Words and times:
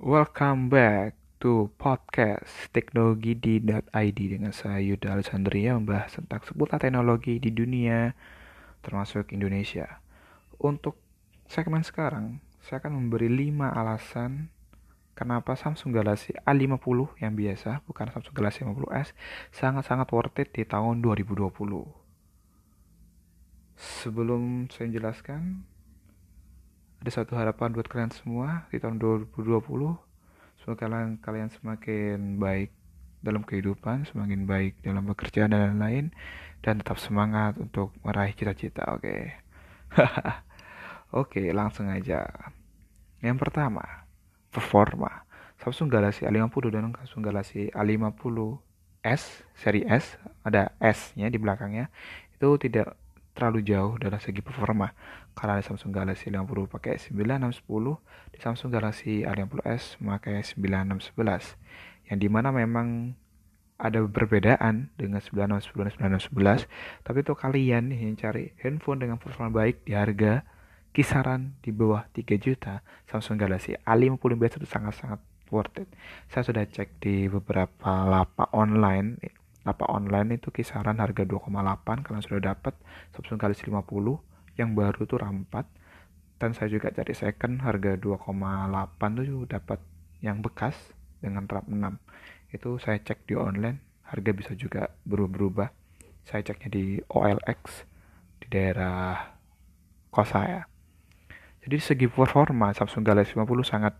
Welcome 0.00 0.72
back 0.72 1.12
to 1.44 1.68
podcast 1.76 2.72
teknologi 2.72 3.36
di 3.36 3.60
.id 3.60 4.16
dengan 4.16 4.48
saya 4.48 4.80
Yuda 4.80 5.12
Alexandria 5.12 5.76
membahas 5.76 6.16
tentang 6.16 6.40
seputar 6.40 6.80
teknologi 6.80 7.36
di 7.36 7.52
dunia 7.52 8.16
termasuk 8.80 9.28
Indonesia. 9.36 10.00
Untuk 10.56 10.96
segmen 11.52 11.84
sekarang, 11.84 12.40
saya 12.64 12.80
akan 12.80 12.96
memberi 12.96 13.28
5 13.28 13.60
alasan 13.60 14.48
kenapa 15.12 15.52
Samsung 15.52 15.92
Galaxy 15.92 16.32
A50 16.48 17.20
yang 17.20 17.36
biasa, 17.36 17.84
bukan 17.84 18.08
Samsung 18.08 18.32
Galaxy 18.32 18.64
50s, 18.64 19.12
sangat-sangat 19.52 20.08
worth 20.16 20.40
it 20.40 20.48
di 20.56 20.64
tahun 20.64 21.04
2020. 21.04 21.52
Sebelum 23.76 24.72
saya 24.72 24.88
jelaskan, 24.88 25.68
ada 27.00 27.10
satu 27.10 27.32
harapan 27.32 27.72
buat 27.72 27.88
kalian 27.88 28.12
semua 28.12 28.68
di 28.68 28.76
tahun 28.76 29.00
2020 29.00 29.40
semoga 30.60 30.76
kalian 30.76 31.16
kalian 31.24 31.48
semakin 31.48 32.36
baik 32.36 32.76
dalam 33.24 33.40
kehidupan 33.40 34.04
semakin 34.04 34.44
baik 34.44 34.80
dalam 34.84 35.08
bekerja 35.08 35.48
dan 35.48 35.76
lain-lain 35.76 36.12
dan 36.60 36.80
tetap 36.80 37.00
semangat 37.00 37.56
untuk 37.56 37.96
meraih 38.04 38.36
cita-cita 38.36 38.84
oke? 38.92 39.00
Okay? 39.00 39.20
oke 41.16 41.40
okay, 41.40 41.46
langsung 41.56 41.88
aja. 41.88 42.28
Yang 43.24 43.48
pertama 43.48 44.04
performa. 44.52 45.24
Samsung 45.60 45.92
Galaxy 45.92 46.24
A50 46.24 46.72
dan 46.72 46.92
Samsung 46.96 47.22
Galaxy 47.24 47.68
A50 47.72 48.36
S 49.04 49.44
seri 49.56 49.84
S 49.84 50.16
ada 50.44 50.72
S 50.80 51.12
nya 51.16 51.28
di 51.28 51.36
belakangnya. 51.36 51.88
Itu 52.36 52.56
tidak 52.56 52.96
terlalu 53.40 53.64
jauh 53.64 53.96
dari 53.96 54.20
segi 54.20 54.44
performa. 54.44 54.92
Karena 55.32 55.56
di 55.56 55.64
Samsung 55.64 55.88
Galaxy 55.88 56.28
A50 56.28 56.68
pakai 56.68 57.00
9610 57.00 58.36
di 58.36 58.38
Samsung 58.44 58.68
Galaxy 58.68 59.24
A50s 59.24 59.96
memakai 60.04 60.44
9611 60.44 61.56
yang 62.12 62.18
di 62.20 62.28
mana 62.28 62.52
memang 62.52 63.16
ada 63.80 64.04
perbedaan 64.04 64.92
dengan 65.00 65.24
9610 65.24 65.96
dan 65.96 66.20
9611 66.20 66.68
tapi 67.00 67.24
itu 67.24 67.32
kalian 67.32 67.88
yang 67.88 68.12
cari 68.20 68.52
handphone 68.60 69.00
dengan 69.00 69.16
performa 69.16 69.48
baik 69.48 69.88
di 69.88 69.96
harga 69.96 70.44
kisaran 70.92 71.56
di 71.64 71.72
bawah 71.72 72.04
3 72.12 72.36
juta 72.36 72.84
Samsung 73.08 73.40
Galaxy 73.40 73.72
A50 73.88 74.36
biasa 74.36 74.60
itu 74.60 74.68
sangat-sangat 74.68 75.20
worth 75.48 75.82
it. 75.82 75.88
Saya 76.30 76.46
sudah 76.46 76.64
cek 76.66 77.02
di 77.02 77.26
beberapa 77.26 78.06
lapak 78.06 78.54
online 78.54 79.18
lapak 79.64 79.88
online 79.92 80.40
itu 80.40 80.48
kisaran 80.48 80.98
harga 80.98 81.24
2,8 81.28 82.04
kalian 82.06 82.24
sudah 82.24 82.56
dapat 82.56 82.74
Samsung 83.12 83.36
Galaxy 83.36 83.68
50 83.68 83.84
yang 84.56 84.72
baru 84.72 85.04
tuh 85.04 85.20
RAM 85.20 85.44
4 85.48 86.40
dan 86.40 86.56
saya 86.56 86.72
juga 86.72 86.88
cari 86.88 87.12
second 87.12 87.60
harga 87.60 88.00
2,8 88.00 88.96
tuh 88.96 89.44
dapat 89.44 89.80
yang 90.24 90.40
bekas 90.40 90.76
dengan 91.20 91.44
RAM 91.44 91.68
6 91.68 92.56
itu 92.56 92.80
saya 92.80 92.98
cek 92.98 93.28
di 93.28 93.36
online 93.36 93.90
harga 94.10 94.30
bisa 94.34 94.52
juga 94.58 94.90
berubah-berubah. 95.06 95.70
Saya 96.26 96.42
ceknya 96.42 96.68
di 96.70 96.84
OLX 97.06 97.86
di 98.42 98.46
daerah 98.50 99.38
kos 100.10 100.34
saya. 100.34 100.66
Jadi 101.62 101.76
segi 101.78 102.06
performa 102.10 102.74
Samsung 102.74 103.06
Galaxy 103.06 103.38
50 103.38 103.46
sangat 103.62 103.94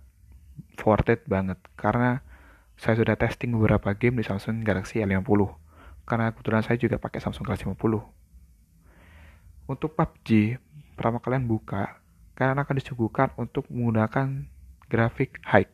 worth 0.82 1.12
it 1.12 1.22
banget 1.30 1.60
karena 1.78 2.24
saya 2.80 2.96
sudah 2.96 3.12
testing 3.20 3.52
beberapa 3.52 3.92
game 3.92 4.18
di 4.18 4.24
Samsung 4.24 4.64
Galaxy 4.64 5.04
A50 5.04 5.52
karena 6.08 6.32
kebetulan 6.32 6.64
saya 6.64 6.80
juga 6.80 6.96
pakai 6.96 7.20
Samsung 7.20 7.44
Galaxy 7.44 7.68
50 7.68 7.76
untuk 9.68 9.92
PUBG 9.92 10.56
pertama 10.96 11.20
kalian 11.20 11.44
buka 11.44 12.00
kalian 12.40 12.56
akan 12.56 12.74
disuguhkan 12.80 13.28
untuk 13.36 13.68
menggunakan 13.68 14.48
grafik 14.88 15.38
high. 15.44 15.68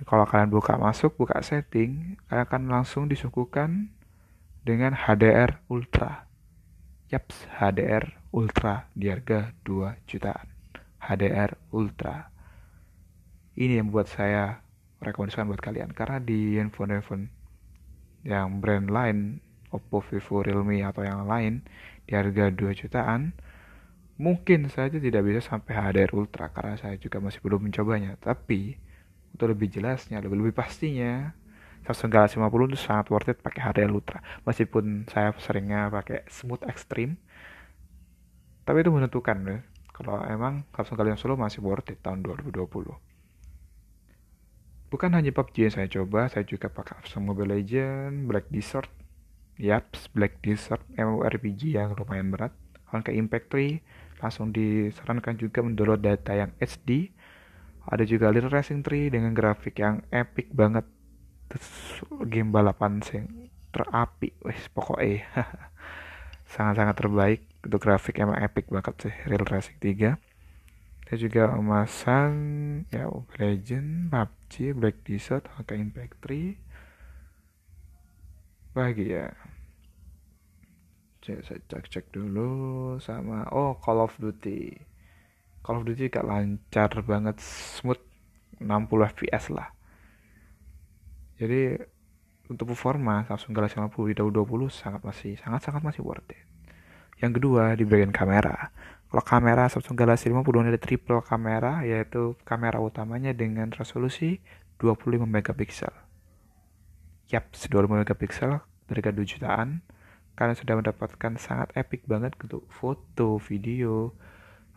Kalau 0.00 0.24
kalian 0.24 0.52
buka 0.52 0.76
masuk 0.76 1.16
buka 1.16 1.40
setting 1.40 2.20
kalian 2.28 2.44
akan 2.44 2.62
langsung 2.68 3.04
disuguhkan 3.08 3.88
dengan 4.60 4.92
HDR 4.92 5.64
Ultra. 5.72 6.28
Yaps, 7.10 7.48
HDR 7.58 8.16
Ultra 8.30 8.86
di 8.92 9.08
harga 9.08 9.56
2 9.64 10.04
jutaan. 10.04 10.46
HDR 11.02 11.58
Ultra. 11.74 12.30
Ini 13.58 13.82
yang 13.82 13.90
membuat 13.90 14.12
saya 14.12 14.62
rekomendasikan 15.00 15.48
buat 15.48 15.60
kalian. 15.60 15.90
Karena 15.96 16.20
di 16.20 16.60
handphone-handphone 16.60 17.32
yang 18.24 18.60
brand 18.60 18.88
lain 18.92 19.40
Oppo, 19.72 20.02
Vivo, 20.02 20.42
Realme 20.42 20.82
atau 20.82 21.06
yang 21.06 21.24
lain 21.24 21.64
di 22.04 22.12
harga 22.18 22.50
2 22.50 22.74
jutaan 22.74 23.32
mungkin 24.20 24.68
saja 24.68 25.00
tidak 25.00 25.24
bisa 25.24 25.40
sampai 25.40 25.72
HDR 25.72 26.12
Ultra 26.12 26.52
karena 26.52 26.76
saya 26.76 27.00
juga 27.00 27.22
masih 27.22 27.40
belum 27.40 27.70
mencobanya. 27.70 28.18
Tapi 28.20 28.76
untuk 29.32 29.56
lebih 29.56 29.70
jelasnya 29.72 30.20
lebih 30.20 30.42
lebih 30.42 30.54
pastinya 30.58 31.32
Samsung 31.86 32.12
Galaxy 32.12 32.36
50 32.36 32.68
itu 32.68 32.78
sangat 32.78 33.06
worth 33.08 33.30
it 33.32 33.38
pakai 33.40 33.72
HDR 33.72 33.88
Ultra. 33.94 34.20
Meskipun 34.44 35.08
saya 35.08 35.32
seringnya 35.40 35.88
pakai 35.88 36.28
smooth 36.28 36.66
extreme 36.68 37.16
tapi 38.68 38.84
itu 38.84 38.92
menentukan 38.92 39.38
ya. 39.48 39.58
Kalau 39.94 40.20
emang 40.26 40.68
Samsung 40.76 40.96
Galaxy 40.98 41.24
10 41.24 41.40
masih 41.40 41.60
worth 41.64 41.88
it 41.88 42.02
tahun 42.04 42.20
2020 42.26 43.09
Bukan 44.90 45.14
hanya 45.14 45.30
PUBG 45.30 45.70
yang 45.70 45.74
saya 45.78 45.86
coba, 45.86 46.26
saya 46.26 46.42
juga 46.42 46.66
pakai 46.66 46.98
Samsung 46.98 47.30
Mobile 47.30 47.62
Legend, 47.62 48.26
Black 48.26 48.50
Desert, 48.50 48.90
Yaps, 49.54 50.10
Black 50.10 50.42
Desert, 50.42 50.82
MMORPG 50.98 51.78
yang 51.78 51.94
lumayan 51.94 52.34
berat. 52.34 52.50
Honkai 52.90 53.14
Impact 53.14 53.54
3, 53.54 54.18
langsung 54.18 54.50
disarankan 54.50 55.38
juga 55.38 55.62
mendownload 55.62 56.02
data 56.02 56.34
yang 56.34 56.50
HD. 56.58 57.14
Ada 57.86 58.02
juga 58.02 58.34
Little 58.34 58.50
Racing 58.50 58.82
3 58.82 59.14
dengan 59.14 59.30
grafik 59.30 59.78
yang 59.78 60.02
epic 60.10 60.50
banget. 60.50 60.82
Terus 61.46 61.70
game 62.26 62.50
balapan 62.50 62.98
sing 62.98 63.46
terapi, 63.70 64.34
wes 64.42 64.66
pokoknya 64.74 65.22
sangat-sangat 66.50 66.98
terbaik. 66.98 67.40
Untuk 67.62 67.78
grafik 67.78 68.18
emang 68.18 68.42
epic 68.42 68.66
banget 68.66 69.06
sih 69.06 69.14
Real 69.30 69.46
Racing 69.46 69.78
3 69.78 70.29
saya 71.10 71.26
juga 71.26 71.50
memasang 71.58 72.32
ya 72.94 73.10
Legend, 73.34 74.14
PUBG, 74.14 74.78
Black 74.78 75.02
Desert, 75.02 75.50
HK 75.58 75.70
Impact 75.74 76.22
3 76.22 76.54
bahagia 78.78 79.34
saya 81.18 81.42
cek-cek 81.42 82.14
dulu 82.14 82.94
sama 83.02 83.42
oh 83.50 83.74
Call 83.82 84.06
of 84.06 84.14
Duty. 84.22 84.70
Call 85.66 85.82
of 85.82 85.90
Duty 85.90 86.14
gak 86.14 86.22
lancar 86.22 86.94
banget 87.02 87.42
smooth 87.42 87.98
60 88.62 89.10
fps 89.10 89.50
lah. 89.50 89.74
Jadi 91.42 91.74
untuk 92.46 92.70
performa 92.70 93.26
Samsung 93.26 93.50
Galaxy 93.50 93.82
50 93.82 94.14
di 94.14 94.14
tahun 94.14 94.30
20 94.30 94.70
sangat 94.70 95.02
masih 95.02 95.34
sangat 95.42 95.66
sangat 95.66 95.82
masih 95.82 96.06
worth 96.06 96.30
it. 96.30 96.46
Yang 97.18 97.42
kedua 97.42 97.74
di 97.74 97.82
bagian 97.82 98.14
kamera 98.14 98.70
kalau 99.10 99.26
kamera 99.26 99.66
Samsung 99.66 99.98
Galaxy 99.98 100.30
50 100.30 100.70
ada 100.70 100.78
triple 100.78 101.18
kamera 101.26 101.82
yaitu 101.82 102.38
kamera 102.46 102.78
utamanya 102.78 103.34
dengan 103.34 103.74
resolusi 103.74 104.38
25 104.78 105.26
megapiksel. 105.26 105.90
Yap, 107.34 107.50
25 107.50 107.90
megapiksel 108.06 108.62
harga 108.62 109.10
2 109.10 109.26
jutaan. 109.26 109.82
Kalian 110.38 110.54
sudah 110.54 110.74
mendapatkan 110.78 111.32
sangat 111.42 111.74
epic 111.74 112.06
banget 112.06 112.38
untuk 112.38 112.70
foto, 112.70 113.42
video. 113.42 114.14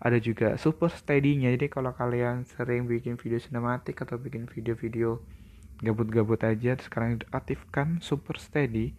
Ada 0.02 0.18
juga 0.18 0.58
super 0.58 0.90
steady-nya. 0.90 1.54
Jadi 1.54 1.70
kalau 1.70 1.94
kalian 1.94 2.44
sering 2.44 2.90
bikin 2.90 3.22
video 3.22 3.38
sinematik 3.38 4.02
atau 4.02 4.18
bikin 4.18 4.50
video-video 4.50 5.22
gabut-gabut 5.84 6.42
aja 6.42 6.80
sekarang 6.80 7.20
aktifkan 7.36 8.00
super 8.00 8.40
steady 8.40 8.96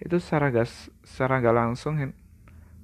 itu 0.00 0.16
secara 0.16 0.48
gas 0.48 0.88
secara 1.04 1.38
gak 1.44 1.54
langsung 1.54 1.94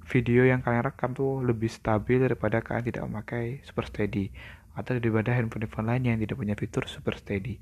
video 0.09 0.41
yang 0.41 0.65
kalian 0.65 0.89
rekam 0.89 1.13
tuh 1.13 1.45
lebih 1.45 1.69
stabil 1.69 2.17
daripada 2.17 2.65
kalian 2.65 2.89
tidak 2.89 3.03
memakai 3.05 3.61
super 3.61 3.85
steady 3.85 4.33
atau 4.73 4.97
daripada 4.97 5.29
handphone-handphone 5.37 5.85
lain 5.85 6.03
yang 6.09 6.17
tidak 6.17 6.35
punya 6.35 6.55
fitur 6.57 6.89
super 6.89 7.13
steady. 7.13 7.61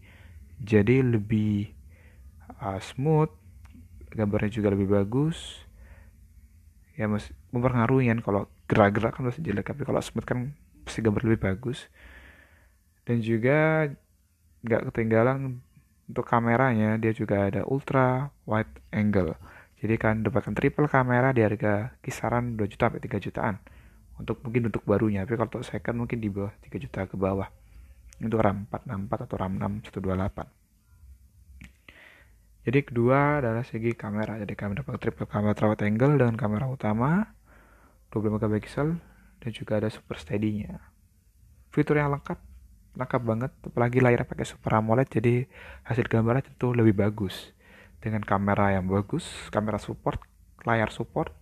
Jadi 0.63 1.03
lebih 1.03 1.69
uh, 2.63 2.79
smooth 2.79 3.29
gambarnya 4.15 4.49
juga 4.49 4.71
lebih 4.71 4.87
bagus. 4.87 5.67
Ya 6.95 7.05
mas 7.05 7.29
mempengaruhi 7.53 8.09
kan 8.09 8.23
kalau 8.23 8.41
gerak-gerak 8.65 9.13
kan 9.19 9.27
masih 9.27 9.43
jelek 9.43 9.67
tapi 9.69 9.83
kalau 9.83 9.99
smooth 9.99 10.25
kan 10.25 10.55
pasti 10.87 11.03
gambar 11.03 11.27
lebih 11.27 11.41
bagus. 11.43 11.91
Dan 13.03 13.19
juga 13.19 13.91
nggak 14.63 14.91
ketinggalan 14.91 15.59
untuk 16.07 16.23
kameranya 16.23 16.95
dia 16.95 17.11
juga 17.11 17.51
ada 17.51 17.67
ultra 17.67 18.31
wide 18.47 18.71
angle 18.95 19.35
jadi 19.77 19.93
kalian 20.01 20.25
dapatkan 20.25 20.57
triple 20.57 20.89
kamera 20.89 21.29
di 21.29 21.45
harga 21.45 21.93
kisaran 22.01 22.57
2 22.57 22.65
juta 22.65 22.89
sampai 22.89 23.01
3 23.01 23.21
jutaan. 23.21 23.61
Untuk 24.17 24.41
mungkin 24.41 24.73
untuk 24.73 24.81
barunya, 24.89 25.21
tapi 25.21 25.37
kalau 25.37 25.53
untuk 25.53 25.61
second 25.61 26.01
mungkin 26.01 26.17
di 26.17 26.33
bawah 26.33 26.49
3 26.65 26.81
juta 26.81 27.05
ke 27.05 27.13
bawah. 27.13 27.45
Untuk 28.17 28.41
RAM 28.41 28.65
464 28.73 29.29
atau 29.29 29.37
RAM 29.37 29.61
6128. 29.61 30.49
Jadi 32.65 32.79
kedua 32.83 33.37
adalah 33.37 33.61
segi 33.61 33.93
kamera. 33.93 34.41
Jadi 34.41 34.57
kami 34.57 34.81
dapat 34.81 34.97
triple 34.97 35.29
kamera 35.29 35.69
wide 35.69 35.85
angle 35.85 36.17
dengan 36.17 36.33
kamera 36.33 36.65
utama 36.65 37.37
20 38.09 38.33
megapiksel 38.33 38.97
dan 39.37 39.51
juga 39.53 39.77
ada 39.77 39.93
super 39.93 40.17
steady-nya. 40.17 40.81
Fitur 41.69 42.01
yang 42.01 42.17
lengkap 42.17 42.41
lengkap 42.97 43.21
banget 43.21 43.51
apalagi 43.61 44.01
layarnya 44.01 44.25
pakai 44.25 44.41
Super 44.49 44.81
AMOLED 44.81 45.21
jadi 45.21 45.45
hasil 45.85 46.09
gambarnya 46.09 46.49
tentu 46.49 46.73
lebih 46.73 46.97
bagus 46.97 47.53
dengan 47.97 48.21
kamera 48.21 48.77
yang 48.77 48.85
bagus 48.85 49.25
kamera 49.49 49.81
support 49.81 50.21
layar 50.67 50.93
support 50.93 51.33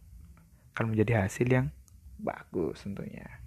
akan 0.76 0.92
menjadi 0.92 1.24
hasil 1.24 1.48
yang 1.48 1.68
bagus 2.20 2.84
tentunya. 2.84 3.40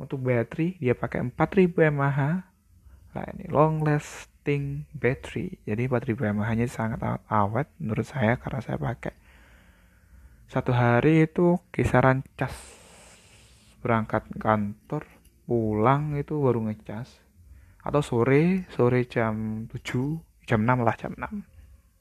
Untuk 0.00 0.24
baterai 0.24 0.80
dia 0.82 0.98
pakai 0.98 1.22
4000 1.22 1.94
mAh. 1.94 2.42
Nah 3.10 3.24
ini 3.34 3.46
long 3.46 3.86
lasting 3.86 4.88
battery. 4.90 5.62
Jadi 5.62 5.86
4000 5.86 6.34
mAh 6.34 6.50
nya 6.58 6.66
sangat 6.66 7.22
awet 7.30 7.70
menurut 7.78 8.06
saya 8.06 8.34
karena 8.40 8.60
saya 8.64 8.82
pakai. 8.82 9.14
Satu 10.50 10.74
hari 10.74 11.30
itu 11.30 11.62
kisaran 11.70 12.26
cas. 12.34 12.54
Berangkat 13.78 14.26
kantor 14.34 15.06
pulang 15.46 16.18
itu 16.18 16.34
baru 16.34 16.66
ngecas. 16.66 17.22
Atau 17.86 18.02
sore 18.02 18.66
sore 18.74 19.06
jam 19.06 19.64
7 19.70 20.18
jam 20.50 20.66
6 20.66 20.82
lah 20.82 20.96
jam 20.98 21.14
6 21.14 21.59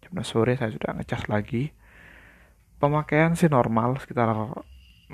jam 0.10 0.26
6 0.26 0.26
sore 0.26 0.58
saya 0.58 0.74
sudah 0.74 0.98
ngecas 0.98 1.30
lagi. 1.30 1.70
Pemakaian 2.82 3.38
sih 3.38 3.52
normal 3.52 4.02
sekitar 4.02 4.34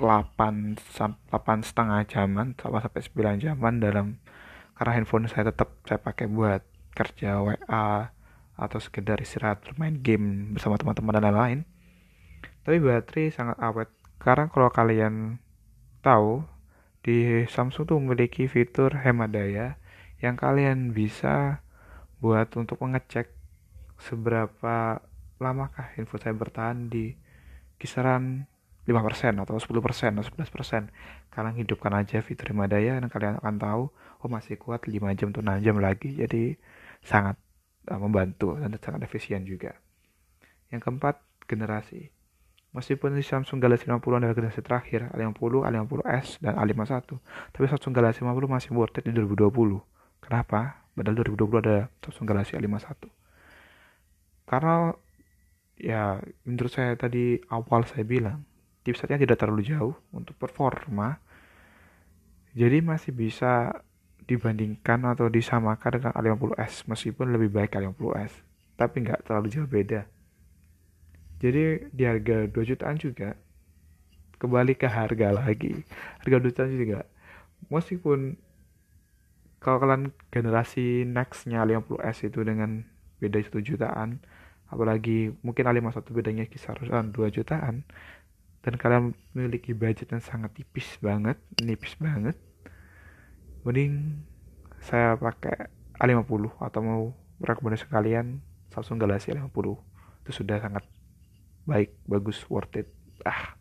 8 0.00 1.68
setengah 1.68 2.00
jaman 2.08 2.56
sampai 2.56 3.02
9 3.36 3.44
jaman 3.44 3.74
dalam 3.76 4.06
karena 4.76 4.92
handphone 4.96 5.28
saya 5.28 5.52
tetap 5.52 5.72
saya 5.84 6.00
pakai 6.00 6.28
buat 6.28 6.64
kerja 6.96 7.44
WA 7.44 8.12
atau 8.56 8.78
sekedar 8.80 9.20
istirahat 9.20 9.60
bermain 9.60 10.00
game 10.00 10.56
bersama 10.56 10.80
teman-teman 10.80 11.12
dan 11.20 11.24
lain-lain. 11.28 11.60
Tapi 12.64 12.80
baterai 12.80 13.28
sangat 13.28 13.56
awet. 13.60 13.92
Karena 14.16 14.48
kalau 14.48 14.72
kalian 14.72 15.36
tahu 16.00 16.44
di 17.04 17.44
Samsung 17.44 17.84
tuh 17.84 18.00
memiliki 18.00 18.48
fitur 18.48 18.96
hemat 19.04 19.36
daya 19.36 19.76
yang 20.24 20.40
kalian 20.40 20.96
bisa 20.96 21.60
buat 22.16 22.48
untuk 22.56 22.80
mengecek 22.80 23.35
seberapa 24.00 25.00
lamakah 25.36 25.92
info 26.00 26.16
saya 26.16 26.32
bertahan 26.32 26.88
di 26.88 27.12
kisaran 27.76 28.48
5% 28.86 29.42
atau 29.42 29.58
10% 29.58 30.14
atau 30.14 30.24
11% 30.24 31.34
kalian 31.34 31.54
hidupkan 31.58 31.92
aja 31.92 32.22
fitur 32.22 32.54
Himadaya 32.54 33.02
dan 33.02 33.10
kalian 33.10 33.42
akan 33.42 33.56
tahu 33.58 33.82
oh 34.22 34.28
masih 34.30 34.56
kuat 34.56 34.86
5 34.86 34.94
jam 35.18 35.34
atau 35.34 35.42
6 35.42 35.66
jam 35.66 35.76
lagi. 35.82 36.14
Jadi 36.14 36.54
sangat 37.02 37.36
uh, 37.90 37.98
membantu 37.98 38.56
dan 38.56 38.72
sangat 38.78 39.04
efisien 39.04 39.42
juga. 39.42 39.74
Yang 40.70 40.86
keempat 40.86 41.20
generasi. 41.50 42.14
Meskipun 42.76 43.16
di 43.16 43.24
Samsung 43.24 43.56
Galaxy 43.56 43.88
50 43.88 44.20
adalah 44.20 44.36
generasi 44.36 44.60
terakhir 44.60 45.08
A50, 45.16 45.64
A50s 45.64 46.44
dan 46.44 46.60
A51 46.60 47.16
tapi 47.48 47.64
Samsung 47.72 47.96
Galaxy 47.96 48.20
50 48.20 48.36
masih 48.52 48.70
worth 48.76 49.00
it 49.00 49.08
di 49.08 49.16
2020 49.16 49.48
kenapa? 50.20 50.84
padahal 50.92 51.24
2020 51.24 51.64
ada 51.64 51.88
Samsung 52.04 52.28
Galaxy 52.28 52.52
A51 52.52 53.08
karena 54.46 54.94
ya 55.76 56.22
menurut 56.46 56.72
saya 56.72 56.96
tadi 56.96 57.36
awal 57.52 57.84
saya 57.84 58.06
bilang 58.06 58.46
chipsetnya 58.86 59.18
tidak 59.18 59.42
terlalu 59.42 59.66
jauh 59.66 59.94
untuk 60.14 60.38
performa. 60.38 61.18
Jadi 62.56 62.80
masih 62.80 63.12
bisa 63.12 63.84
dibandingkan 64.24 65.04
atau 65.04 65.28
disamakan 65.28 66.00
dengan 66.00 66.12
A50s 66.16 66.88
meskipun 66.88 67.34
lebih 67.36 67.52
baik 67.52 67.76
A50s 67.76 68.32
tapi 68.78 69.04
nggak 69.04 69.26
terlalu 69.26 69.46
jauh 69.52 69.68
beda. 69.68 70.08
Jadi 71.36 71.92
di 71.92 72.02
harga 72.08 72.48
2 72.48 72.56
jutaan 72.64 72.96
juga 72.96 73.36
kembali 74.40 74.72
ke 74.78 74.88
harga 74.88 75.36
lagi. 75.36 75.84
Harga 76.24 76.36
2 76.40 76.48
jutaan 76.48 76.72
juga 76.72 77.04
meskipun 77.68 78.38
kalau 79.60 79.82
kalian 79.82 80.14
generasi 80.30 81.02
nextnya 81.04 81.66
A50s 81.66 82.30
itu 82.30 82.40
dengan 82.46 82.95
beda 83.22 83.40
1 83.40 83.52
jutaan. 83.62 84.20
Apalagi 84.66 85.30
mungkin 85.46 85.64
A51 85.70 86.10
bedanya 86.10 86.44
kisaran 86.46 87.14
2 87.14 87.30
jutaan. 87.30 87.86
Dan 88.66 88.74
kalian 88.74 89.14
memiliki 89.30 89.70
budget 89.70 90.10
yang 90.10 90.22
sangat 90.24 90.50
tipis 90.58 90.98
banget 90.98 91.38
nipis 91.62 91.94
banget. 92.02 92.34
Mending 93.62 94.22
saya 94.82 95.14
pakai 95.14 95.70
A50 96.02 96.58
atau 96.58 96.80
mau 96.82 97.02
rekomendasi 97.38 97.86
kalian 97.86 98.42
Samsung 98.74 98.98
Galaxy 98.98 99.30
A50 99.32 99.66
itu 100.26 100.30
sudah 100.42 100.58
sangat 100.58 100.82
baik 101.62 101.94
bagus 102.10 102.42
worth 102.50 102.74
it. 102.74 102.90
Ah 103.22 103.54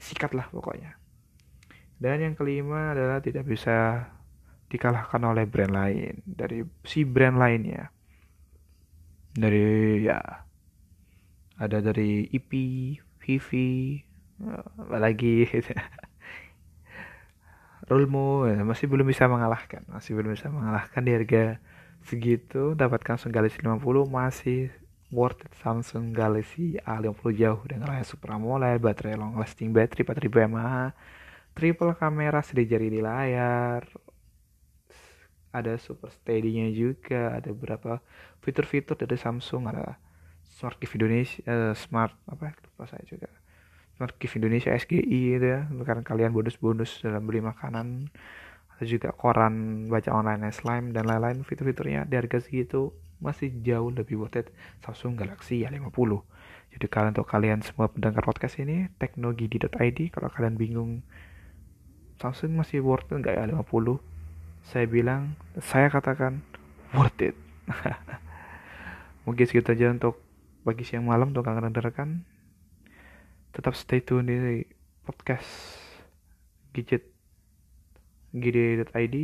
sikat 0.00 0.34
lah 0.34 0.50
pokoknya. 0.50 0.98
Dan 2.00 2.18
yang 2.24 2.34
kelima 2.34 2.96
adalah 2.96 3.20
tidak 3.20 3.44
bisa 3.46 4.08
dikalahkan 4.72 5.20
oleh 5.20 5.44
brand 5.44 5.74
lain. 5.76 6.24
Dari 6.24 6.64
si 6.82 7.04
brand 7.04 7.36
lainnya 7.36 7.92
dari 9.34 10.02
ya 10.04 10.18
ada 11.60 11.78
dari 11.84 12.24
IP, 12.32 12.50
Vivi, 13.20 14.00
lagi. 14.88 15.44
Rulmu 17.90 18.46
ya, 18.46 18.62
masih 18.62 18.86
belum 18.86 19.02
bisa 19.02 19.26
mengalahkan 19.26 19.82
masih 19.90 20.14
belum 20.14 20.32
bisa 20.32 20.46
mengalahkan 20.48 21.02
di 21.02 21.12
harga 21.12 21.58
segitu. 22.06 22.78
Dapatkan 22.78 23.18
Samsung 23.18 23.34
Galaxy 23.34 23.58
50 23.60 23.82
masih 24.06 24.70
worth 25.10 25.42
it 25.42 25.52
Samsung 25.58 26.14
Galaxy 26.14 26.78
A50 26.86 27.24
jauh 27.34 27.62
dengan 27.66 27.90
layar 27.90 28.06
Super 28.06 28.38
AMOLED 28.38 28.78
baterai 28.78 29.18
long 29.18 29.34
lasting 29.36 29.74
battery 29.74 30.06
4000 30.06 30.46
mAh 30.46 30.94
triple 31.50 31.98
kamera 31.98 32.40
sedih 32.46 32.78
jari 32.78 32.88
di 32.94 33.02
layar 33.02 33.82
ada 35.50 35.74
super 35.82 36.10
steady-nya 36.14 36.70
juga 36.70 37.34
ada 37.34 37.50
beberapa 37.50 37.98
fitur-fitur 38.42 38.94
dari 38.94 39.18
Samsung 39.18 39.66
ada 39.66 39.98
smart 40.46 40.78
gift 40.78 40.94
Indonesia 40.98 41.42
uh, 41.46 41.74
smart 41.74 42.14
apa 42.30 42.54
lupa 42.54 42.84
saya 42.86 43.04
juga. 43.06 43.30
Gift 44.16 44.40
Indonesia 44.40 44.72
SGI 44.72 45.36
gitu 45.36 45.44
ya 45.44 45.68
karena 45.84 46.00
kalian 46.00 46.32
bonus-bonus 46.32 47.04
dalam 47.04 47.28
beli 47.28 47.44
makanan. 47.44 48.08
Atau 48.72 48.88
juga 48.88 49.12
koran 49.12 49.86
baca 49.92 50.08
online 50.08 50.48
slime 50.56 50.96
dan 50.96 51.04
lain-lain 51.04 51.44
fitur-fiturnya 51.44 52.08
di 52.08 52.16
harga 52.16 52.40
segitu 52.40 52.96
masih 53.20 53.52
jauh 53.60 53.92
lebih 53.92 54.16
worth 54.16 54.40
it. 54.40 54.48
Samsung 54.80 55.20
Galaxy 55.20 55.68
A50 55.68 56.24
jadi 56.70 56.86
kalian 56.86 57.12
untuk 57.18 57.26
kalian 57.26 57.60
semua 57.66 57.90
pendengar 57.90 58.22
podcast 58.22 58.62
ini 58.62 58.86
teknologi 59.02 59.50
di 59.50 59.58
.id 59.58 59.98
kalau 60.14 60.30
kalian 60.30 60.54
bingung 60.54 61.02
Samsung 62.22 62.54
masih 62.54 62.84
worth 62.86 63.10
it 63.10 63.18
nggak 63.18 63.34
ya 63.34 63.44
50 63.50 63.98
saya 64.66 64.84
bilang 64.84 65.36
saya 65.60 65.88
katakan 65.88 66.44
worth 66.92 67.20
it. 67.22 67.36
Mungkin 69.24 69.44
segitu 69.46 69.72
aja 69.72 69.92
untuk 69.92 70.20
pagi 70.60 70.84
siang 70.84 71.08
malam 71.08 71.32
untuk 71.32 71.46
kalian 71.46 71.72
dengarkan 71.72 72.28
tetap 73.50 73.74
stay 73.74 73.98
tune 74.04 74.28
di 74.30 74.62
podcast 75.02 75.48
gadget 76.70 77.10
gd.id 78.30 79.16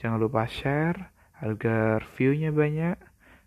jangan 0.00 0.16
lupa 0.16 0.48
share 0.48 1.12
agar 1.44 2.06
viewnya 2.16 2.54
banyak 2.54 2.96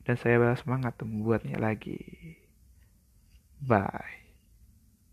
dan 0.05 0.15
saya 0.15 0.53
semangat 0.55 0.95
membuatnya 1.03 1.59
lagi. 1.59 1.99
Bye 3.57 4.26